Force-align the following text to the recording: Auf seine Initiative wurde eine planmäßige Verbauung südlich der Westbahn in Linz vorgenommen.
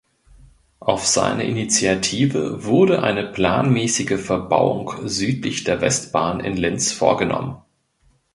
Auf 0.79 1.05
seine 1.05 1.43
Initiative 1.43 2.63
wurde 2.65 3.03
eine 3.03 3.23
planmäßige 3.23 4.19
Verbauung 4.19 5.07
südlich 5.07 5.63
der 5.63 5.79
Westbahn 5.79 6.39
in 6.39 6.57
Linz 6.57 6.91
vorgenommen. 6.91 7.59